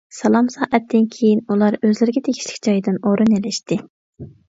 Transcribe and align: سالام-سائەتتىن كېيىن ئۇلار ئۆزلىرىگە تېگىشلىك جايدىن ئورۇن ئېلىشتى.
سالام-سائەتتىن 0.19 1.05
كېيىن 1.17 1.43
ئۇلار 1.57 1.79
ئۆزلىرىگە 1.81 2.25
تېگىشلىك 2.31 2.61
جايدىن 2.71 3.01
ئورۇن 3.07 3.41
ئېلىشتى. 3.41 3.83